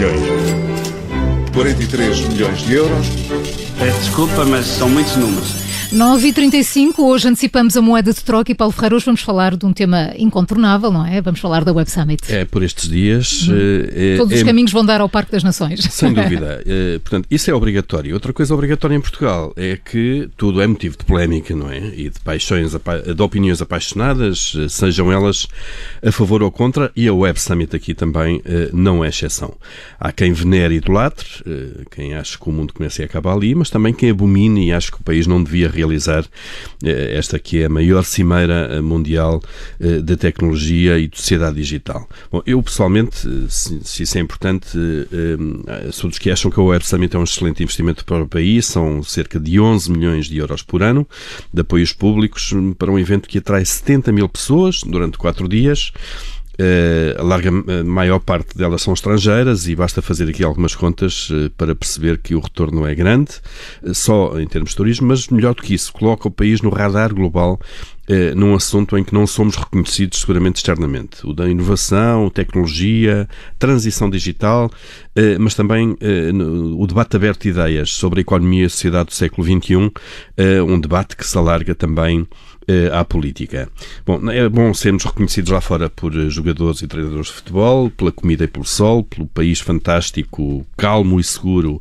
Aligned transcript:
milhões. 0.00 1.52
43 1.52 2.20
milhões 2.28 2.58
de 2.60 2.74
euros. 2.74 3.06
Desculpa, 4.00 4.44
mas 4.46 4.66
são 4.66 4.88
muitos 4.88 5.16
números. 5.16 5.69
9h35, 5.92 7.00
hoje 7.00 7.26
antecipamos 7.26 7.76
a 7.76 7.82
moeda 7.82 8.12
de 8.12 8.22
troca 8.22 8.52
e 8.52 8.54
Paulo 8.54 8.72
Ferreira, 8.72 8.94
hoje 8.94 9.06
vamos 9.06 9.22
falar 9.22 9.56
de 9.56 9.66
um 9.66 9.72
tema 9.72 10.12
incontornável, 10.16 10.92
não 10.92 11.04
é? 11.04 11.20
Vamos 11.20 11.40
falar 11.40 11.64
da 11.64 11.72
Web 11.72 11.90
Summit. 11.90 12.32
É, 12.32 12.44
por 12.44 12.62
estes 12.62 12.88
dias... 12.88 13.48
Uhum. 13.48 13.56
É, 13.92 14.16
Todos 14.16 14.32
é, 14.32 14.36
os 14.36 14.42
caminhos 14.44 14.70
vão 14.70 14.84
dar 14.84 15.00
ao 15.00 15.08
Parque 15.08 15.32
das 15.32 15.42
Nações. 15.42 15.80
Sem 15.80 16.14
dúvida. 16.14 16.62
É, 16.64 17.00
portanto, 17.00 17.26
isso 17.28 17.50
é 17.50 17.54
obrigatório. 17.54 18.14
Outra 18.14 18.32
coisa 18.32 18.54
obrigatória 18.54 18.94
em 18.94 19.00
Portugal 19.00 19.52
é 19.56 19.76
que 19.76 20.28
tudo 20.36 20.60
é 20.60 20.66
motivo 20.68 20.96
de 20.96 21.04
polémica, 21.04 21.56
não 21.56 21.68
é? 21.68 21.78
E 21.78 22.08
de 22.08 22.20
paixões, 22.20 22.70
de 22.70 23.22
opiniões 23.22 23.60
apaixonadas, 23.60 24.52
sejam 24.68 25.10
elas 25.10 25.48
a 26.04 26.12
favor 26.12 26.40
ou 26.40 26.52
contra, 26.52 26.92
e 26.94 27.08
a 27.08 27.12
Web 27.12 27.40
Summit 27.40 27.74
aqui 27.74 27.94
também 27.94 28.40
não 28.72 29.04
é 29.04 29.08
exceção. 29.08 29.54
Há 29.98 30.12
quem 30.12 30.32
venere 30.32 30.74
e 30.74 30.76
idolatre, 30.78 31.26
quem 31.90 32.14
acha 32.14 32.38
que 32.38 32.48
o 32.48 32.52
mundo 32.52 32.72
começa 32.72 33.02
e 33.02 33.04
acaba 33.04 33.34
ali, 33.34 33.56
mas 33.56 33.70
também 33.70 33.92
quem 33.92 34.10
abomine 34.10 34.68
e 34.68 34.72
acha 34.72 34.92
que 34.92 35.00
o 35.00 35.02
país 35.02 35.26
não 35.26 35.42
devia 35.42 35.68
realizar 35.80 36.24
eh, 36.84 37.16
esta 37.16 37.38
que 37.38 37.62
é 37.62 37.66
a 37.66 37.68
maior 37.68 38.04
cimeira 38.04 38.68
eh, 38.70 38.80
mundial 38.80 39.42
eh, 39.80 40.00
de 40.00 40.16
tecnologia 40.16 40.98
e 40.98 41.08
de 41.08 41.16
sociedade 41.16 41.56
digital. 41.56 42.08
Bom, 42.30 42.42
eu 42.46 42.62
pessoalmente, 42.62 43.26
se, 43.48 43.80
se 43.82 44.02
isso 44.02 44.18
é 44.18 44.20
importante, 44.20 44.68
sou 45.92 46.08
dos 46.08 46.18
que 46.18 46.30
acham 46.30 46.50
que 46.50 46.60
a 46.60 46.62
Web 46.62 46.86
Summit 46.86 47.16
é 47.16 47.18
um 47.18 47.24
excelente 47.24 47.62
investimento 47.62 48.04
para 48.04 48.22
o 48.22 48.28
país, 48.28 48.66
são 48.66 49.02
cerca 49.02 49.38
de 49.40 49.58
11 49.58 49.90
milhões 49.90 50.26
de 50.26 50.36
euros 50.38 50.62
por 50.62 50.82
ano 50.82 51.06
de 51.52 51.60
apoios 51.60 51.92
públicos 51.92 52.52
para 52.78 52.90
um 52.90 52.98
evento 52.98 53.28
que 53.28 53.38
atrai 53.38 53.64
70 53.64 54.12
mil 54.12 54.28
pessoas 54.28 54.82
durante 54.84 55.18
quatro 55.18 55.48
dias. 55.48 55.92
Uh, 56.60 57.18
a 57.18 57.22
larga 57.22 57.48
a 57.48 57.84
maior 57.84 58.18
parte 58.18 58.54
delas 58.54 58.82
são 58.82 58.92
estrangeiras 58.92 59.66
e 59.66 59.74
basta 59.74 60.02
fazer 60.02 60.28
aqui 60.28 60.44
algumas 60.44 60.74
contas 60.74 61.30
uh, 61.30 61.48
para 61.56 61.74
perceber 61.74 62.18
que 62.18 62.34
o 62.34 62.40
retorno 62.40 62.86
é 62.86 62.94
grande, 62.94 63.32
só 63.94 64.38
em 64.38 64.46
termos 64.46 64.72
de 64.72 64.76
turismo, 64.76 65.06
mas 65.08 65.28
melhor 65.28 65.54
do 65.54 65.62
que 65.62 65.72
isso, 65.72 65.90
coloca 65.90 66.28
o 66.28 66.30
país 66.30 66.60
no 66.60 66.68
radar 66.68 67.14
global 67.14 67.58
num 68.34 68.54
assunto 68.54 68.98
em 68.98 69.04
que 69.04 69.14
não 69.14 69.26
somos 69.26 69.56
reconhecidos 69.56 70.20
seguramente 70.20 70.56
externamente. 70.56 71.26
O 71.26 71.32
da 71.32 71.48
inovação, 71.48 72.28
tecnologia, 72.28 73.28
transição 73.58 74.10
digital, 74.10 74.70
mas 75.38 75.54
também 75.54 75.96
o 76.76 76.86
debate 76.86 77.16
aberto 77.16 77.42
de 77.42 77.50
ideias 77.50 77.90
sobre 77.90 78.20
a 78.20 78.22
economia 78.22 78.62
e 78.62 78.66
a 78.66 78.70
sociedade 78.70 79.10
do 79.10 79.14
século 79.14 79.46
XXI, 79.46 79.92
um 80.66 80.80
debate 80.80 81.16
que 81.16 81.26
se 81.26 81.38
alarga 81.38 81.74
também 81.74 82.26
à 82.92 83.04
política. 83.04 83.68
Bom, 84.06 84.30
é 84.30 84.48
bom 84.48 84.72
sermos 84.74 85.04
reconhecidos 85.04 85.50
lá 85.50 85.60
fora 85.60 85.90
por 85.90 86.12
jogadores 86.30 86.82
e 86.82 86.86
treinadores 86.86 87.26
de 87.26 87.32
futebol, 87.32 87.90
pela 87.90 88.12
comida 88.12 88.44
e 88.44 88.48
pelo 88.48 88.64
sol, 88.64 89.02
pelo 89.02 89.26
país 89.26 89.60
fantástico, 89.60 90.64
calmo 90.76 91.18
e 91.18 91.24
seguro 91.24 91.80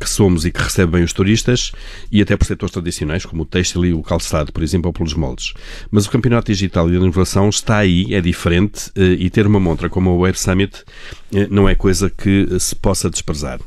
que 0.00 0.08
somos 0.08 0.44
e 0.44 0.50
que 0.50 0.62
recebe 0.62 0.92
bem 0.92 1.04
os 1.04 1.12
turistas 1.12 1.72
e 2.10 2.22
até 2.22 2.36
por 2.36 2.46
setores 2.46 2.72
tradicionais 2.72 3.24
como 3.24 3.42
o 3.42 3.46
têxtil 3.46 3.84
e 3.84 3.92
o 3.92 4.02
calçado, 4.02 4.52
por 4.52 4.62
exemplo, 4.62 4.88
ou 4.88 4.92
pelos 4.92 5.14
moldes. 5.14 5.52
Mas 5.90 6.06
o 6.06 6.10
campeonato 6.10 6.50
digital 6.50 6.88
e 6.90 6.94
a 6.94 6.96
inovação 6.96 7.48
está 7.48 7.78
aí, 7.78 8.14
é 8.14 8.20
diferente 8.20 8.88
uh, 8.96 9.02
e 9.02 9.28
ter 9.28 9.46
uma 9.46 9.60
montra 9.60 9.88
como 9.88 10.10
a 10.10 10.14
Web 10.14 10.38
Summit 10.38 10.80
uh, 10.80 11.46
não 11.50 11.68
é 11.68 11.74
coisa 11.74 12.10
que 12.10 12.48
se 12.58 12.74
possa 12.74 13.10
desprezar. 13.10 13.60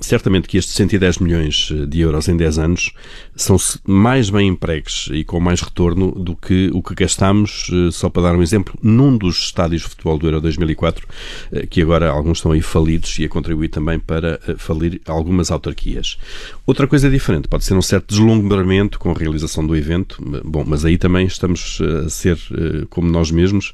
Certamente 0.00 0.48
que 0.48 0.56
estes 0.56 0.74
110 0.74 1.18
milhões 1.18 1.68
eh, 1.70 1.86
de 1.86 2.00
euros 2.00 2.26
em 2.28 2.36
10 2.36 2.58
anos 2.58 2.92
são 3.36 3.56
mais 3.86 4.30
bem 4.30 4.48
empregues 4.48 5.08
e 5.12 5.24
com 5.24 5.38
mais 5.38 5.60
retorno 5.60 6.10
do 6.12 6.34
que 6.34 6.70
o 6.72 6.82
que 6.82 6.94
gastámos, 6.94 7.70
eh, 7.72 7.90
só 7.92 8.08
para 8.08 8.22
dar 8.22 8.34
um 8.34 8.42
exemplo, 8.42 8.74
num 8.82 9.16
dos 9.16 9.44
estádios 9.44 9.82
de 9.82 9.88
futebol 9.88 10.18
do 10.18 10.26
Euro 10.26 10.40
2004, 10.40 11.06
eh, 11.52 11.66
que 11.66 11.82
agora 11.82 12.08
alguns 12.08 12.38
estão 12.38 12.52
aí 12.52 12.62
falidos 12.62 13.18
e 13.18 13.24
a 13.24 13.28
contribuir 13.28 13.68
também 13.68 13.98
para 13.98 14.40
falir 14.56 15.00
algumas 15.06 15.50
autarquias. 15.50 16.18
Outra 16.66 16.86
coisa 16.86 17.10
diferente, 17.10 17.46
pode 17.46 17.64
ser 17.64 17.74
um 17.74 17.82
certo 17.82 18.08
deslumbramento 18.08 18.98
com 18.98 19.10
a 19.10 19.14
realização 19.14 19.66
do 19.66 19.76
evento, 19.76 20.16
bom, 20.44 20.64
mas 20.66 20.84
aí 20.84 20.96
também 20.96 21.26
estamos 21.26 21.78
a 22.04 22.08
ser 22.08 22.38
como 22.88 23.10
nós 23.10 23.30
mesmos, 23.30 23.72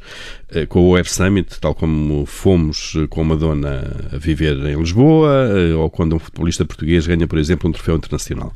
com 0.69 0.81
o 0.81 0.91
Web 0.91 1.11
Summit, 1.11 1.61
tal 1.61 1.75
como 1.75 2.25
fomos 2.27 2.95
com 3.11 3.22
uma 3.22 3.37
dona 3.37 4.11
a 4.12 4.19
viver 4.19 4.56
em 4.67 4.78
Lisboa, 4.78 5.49
ou 5.77 5.91
quando 5.91 6.16
um 6.16 6.19
futebolista 6.19 6.65
português 6.65 7.06
ganha, 7.06 7.27
por 7.27 7.38
exemplo, 7.38 7.69
um 7.69 7.72
troféu 7.72 7.97
internacional. 7.97 8.53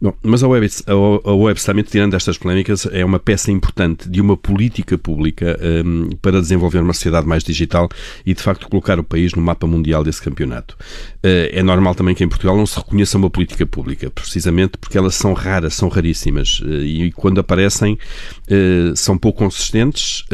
Bom, 0.00 0.14
mas 0.22 0.42
a 0.42 0.48
Web, 0.48 0.68
a, 0.86 1.32
Web 1.32 1.60
Summit, 1.60 1.90
tirando 1.90 2.14
estas 2.14 2.38
polémicas, 2.38 2.86
é 2.90 3.04
uma 3.04 3.18
peça 3.18 3.50
importante 3.50 4.08
de 4.08 4.20
uma 4.20 4.36
política 4.36 4.98
pública 4.98 5.58
um, 5.84 6.10
para 6.20 6.40
desenvolver 6.40 6.80
uma 6.80 6.92
sociedade 6.92 7.26
mais 7.26 7.44
digital 7.44 7.88
e, 8.24 8.34
de 8.34 8.42
facto, 8.42 8.68
colocar 8.68 8.98
o 8.98 9.04
país 9.04 9.34
no 9.34 9.42
mapa 9.42 9.66
mundial 9.66 10.02
desse 10.02 10.22
campeonato. 10.22 10.76
Uh, 11.18 11.48
é 11.52 11.62
normal 11.62 11.94
também 11.94 12.14
que 12.14 12.24
em 12.24 12.28
Portugal 12.28 12.56
não 12.56 12.66
se 12.66 12.76
reconheça 12.76 13.16
uma 13.16 13.30
política 13.30 13.66
pública, 13.66 14.10
precisamente 14.10 14.78
porque 14.78 14.98
elas 14.98 15.14
são 15.14 15.32
raras, 15.32 15.74
são 15.74 15.88
raríssimas 15.88 16.60
uh, 16.60 16.82
e 16.82 17.12
quando 17.12 17.38
aparecem 17.38 17.94
uh, 17.94 18.96
são 18.96 19.16
pouco 19.16 19.44
consistentes 19.44 20.24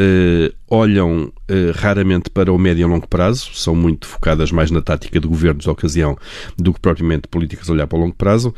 olham 0.71 1.33
eh, 1.49 1.73
raramente 1.75 2.31
para 2.31 2.53
o 2.53 2.59
médio 2.59 2.87
e 2.87 2.89
longo 2.89 3.09
prazo, 3.09 3.51
são 3.55 3.75
muito 3.75 4.07
focadas 4.07 4.53
mais 4.53 4.71
na 4.71 4.81
tática 4.81 5.19
de 5.19 5.27
governos 5.27 5.65
de 5.65 5.71
ocasião 5.71 6.17
do 6.57 6.73
que 6.73 6.81
propriamente 6.81 7.27
políticas 7.27 7.69
a 7.69 7.73
olhar 7.73 7.89
para 7.89 7.99
o 7.99 8.01
longo 8.01 8.15
prazo. 8.15 8.55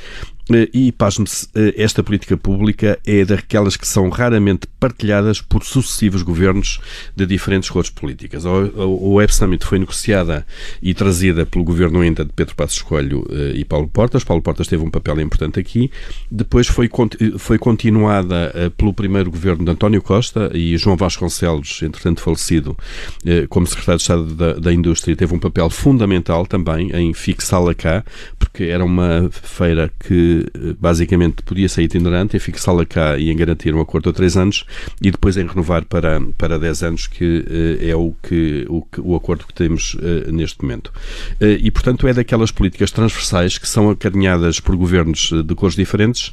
Eh, 0.55 0.69
e, 0.73 0.93
pasme-se, 0.93 1.49
eh, 1.55 1.75
esta 1.77 2.03
política 2.03 2.37
pública 2.37 2.99
é 3.07 3.25
daquelas 3.25 3.77
que 3.77 3.87
são 3.87 4.09
raramente 4.09 4.67
partilhadas 4.79 5.41
por 5.41 5.65
sucessivos 5.65 6.23
governos 6.23 6.81
de 7.15 7.27
diferentes 7.27 7.71
cores 7.71 7.91
políticas. 7.91 8.45
O 8.45 9.15
Web 9.15 9.35
Summit 9.35 9.65
foi 9.65 9.79
negociada 9.79 10.47
e 10.83 10.95
trazida 10.95 11.47
pelo 11.47 11.65
governo 11.65 12.01
ainda 12.01 12.25
de 12.25 12.33
Pedro 12.33 12.55
Passos 12.55 12.83
Coelho 12.83 13.25
e 13.55 13.65
Paulo 13.65 13.89
Portas. 13.89 14.25
Paulo 14.25 14.43
Portas 14.43 14.67
teve 14.67 14.83
um 14.83 14.91
papel 14.91 15.21
importante 15.21 15.61
aqui. 15.61 15.91
Depois 16.31 16.67
foi, 16.67 16.91
foi 17.39 17.59
continuada 17.59 18.73
pelo 18.77 18.93
primeiro 18.93 19.31
governo 19.31 19.65
de 19.65 19.71
António 19.71 20.03
Costa 20.03 20.51
e 20.53 20.77
João 20.77 20.97
Vasconcelos, 20.97 21.81
entretanto 21.83 22.21
falecido, 22.21 22.77
eh, 23.25 23.47
como 23.49 23.67
secretário 23.67 23.99
de 23.99 24.03
Estado 24.03 24.35
da, 24.35 24.53
da 24.55 24.73
Indústria, 24.73 25.17
teve 25.17 25.35
um 25.35 25.39
papel 25.39 25.69
fundamental 25.71 26.47
também 26.47 26.91
em 26.93 27.13
fixá-la 27.15 27.75
cá, 27.75 28.05
porque 28.53 28.65
era 28.65 28.85
uma 28.85 29.31
feira 29.31 29.91
que 29.99 30.45
eh, 30.55 30.75
basicamente 30.79 31.43
podia 31.43 31.69
ser 31.71 31.83
itinerante, 31.83 32.37
em 32.37 32.41
fixá-la 32.41 32.85
cá 32.85 33.17
e 33.17 33.31
em 33.31 33.37
garantir 33.37 33.75
um 33.75 33.81
acordo 33.81 34.11
a 34.11 34.13
três 34.13 34.37
anos 34.37 34.67
e 35.01 35.11
depois 35.11 35.39
em 35.39 35.47
renovar 35.47 35.87
para, 35.87 36.21
para 36.37 36.59
dez 36.59 36.83
anos, 36.83 37.07
que 37.07 37.45
eh, 37.81 37.89
é 37.89 37.97
o, 37.97 38.15
que, 38.23 38.67
o, 38.69 38.87
o 38.99 39.17
acordo 39.17 39.47
que 39.47 39.55
temos 39.55 39.97
neste 40.31 40.63
momento. 40.63 40.93
E, 41.41 41.71
portanto, 41.71 42.07
é 42.07 42.13
daquelas 42.13 42.51
políticas 42.51 42.91
transversais 42.91 43.57
que 43.57 43.67
são 43.67 43.91
acarinhadas 43.91 44.61
por 44.61 44.77
governos 44.77 45.31
de 45.33 45.55
cores 45.55 45.75
diferentes, 45.75 46.33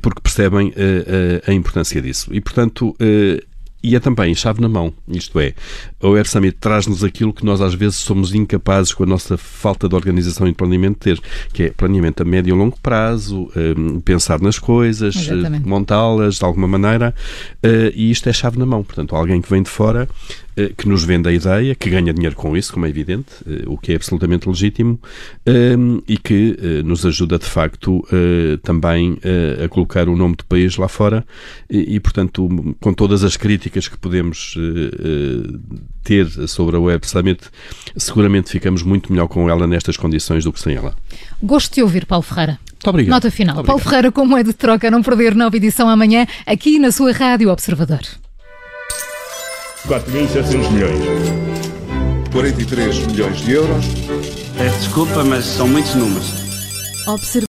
porque 0.00 0.20
percebem 0.20 0.72
a 1.46 1.52
importância 1.52 2.00
disso. 2.00 2.28
E, 2.32 2.40
portanto, 2.40 2.94
e 3.82 3.94
é 3.94 4.00
também 4.00 4.34
chave 4.34 4.60
na 4.60 4.68
mão, 4.68 4.92
isto 5.08 5.38
é, 5.38 5.54
o 6.02 6.10
Web 6.10 6.28
Summit 6.28 6.56
traz-nos 6.60 7.02
aquilo 7.04 7.32
que 7.32 7.44
nós 7.44 7.60
às 7.60 7.74
vezes 7.74 7.96
somos 7.96 8.34
incapazes 8.34 8.92
com 8.92 9.04
a 9.04 9.06
nossa 9.06 9.36
falta 9.36 9.88
de 9.88 9.94
organização 9.94 10.46
e 10.46 10.50
de 10.50 10.56
planeamento 10.56 10.98
ter, 10.98 11.20
que 11.52 11.64
é 11.64 11.70
planeamento 11.70 12.22
a 12.22 12.26
médio 12.26 12.54
e 12.54 12.58
longo 12.58 12.78
prazo, 12.80 13.48
um, 13.56 14.00
pensar 14.00 14.40
nas 14.40 14.58
coisas, 14.58 15.14
uh, 15.28 15.68
montá-las 15.68 16.36
de 16.36 16.44
alguma 16.44 16.66
maneira, 16.66 17.14
uh, 17.64 17.92
e 17.94 18.10
isto 18.10 18.28
é 18.28 18.32
chave 18.32 18.58
na 18.58 18.66
mão. 18.66 18.82
Portanto, 18.82 19.14
alguém 19.14 19.40
que 19.40 19.50
vem 19.50 19.62
de 19.62 19.70
fora 19.70 20.08
uh, 20.56 20.74
que 20.76 20.88
nos 20.88 21.04
vende 21.04 21.28
a 21.28 21.32
ideia, 21.32 21.74
que 21.74 21.90
ganha 21.90 22.12
dinheiro 22.12 22.36
com 22.36 22.56
isso, 22.56 22.72
como 22.72 22.86
é 22.86 22.88
evidente, 22.88 23.26
o 23.66 23.76
que 23.76 23.92
é 23.92 23.96
absolutamente 23.96 24.48
legítimo, 24.48 25.00
um, 25.46 26.00
e 26.06 26.16
que 26.16 26.56
nos 26.84 27.04
ajuda 27.06 27.38
de 27.38 27.46
facto 27.46 28.04
também 28.62 29.18
a 29.64 29.68
colocar 29.68 30.08
o 30.08 30.16
nome 30.16 30.36
do 30.36 30.44
país 30.44 30.76
lá 30.76 30.88
fora 30.88 31.24
e 31.70 31.98
portanto, 32.00 32.76
com 32.80 32.92
todas 32.92 33.24
as 33.24 33.36
críticas 33.36 33.67
que 33.70 33.98
podemos 33.98 34.54
ter 36.02 36.26
sobre 36.48 36.76
a 36.76 36.80
Web 36.80 37.06
Summit, 37.06 37.40
seguramente 37.96 38.50
ficamos 38.50 38.82
muito 38.82 39.12
melhor 39.12 39.28
com 39.28 39.50
ela 39.50 39.66
nestas 39.66 39.96
condições 39.96 40.44
do 40.44 40.52
que 40.52 40.60
sem 40.60 40.74
ela. 40.74 40.94
Gosto 41.42 41.74
de 41.74 41.82
ouvir, 41.82 42.06
Paulo 42.06 42.22
Ferreira. 42.22 42.58
Muito 42.72 42.88
obrigado. 42.88 43.14
Nota 43.14 43.30
final. 43.30 43.62
Paulo 43.64 43.82
Ferreira, 43.82 44.10
como 44.10 44.36
é 44.36 44.42
de 44.42 44.52
troca, 44.52 44.90
não 44.90 45.02
perder 45.02 45.34
nova 45.34 45.56
edição 45.56 45.88
amanhã, 45.88 46.26
aqui 46.46 46.78
na 46.78 46.90
sua 46.90 47.12
Rádio 47.12 47.50
Observador. 47.50 48.00
4.700 49.86 50.70
milhões. 50.72 50.98
43 52.32 53.06
milhões 53.06 53.40
de 53.40 53.52
euros. 53.52 53.84
Desculpa, 54.80 55.24
mas 55.24 55.44
são 55.44 55.66
muitos 55.68 55.94
números. 55.94 56.32
Observ... 57.06 57.46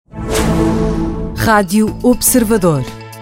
Rádio 1.37 1.97
Observador. 2.03 2.85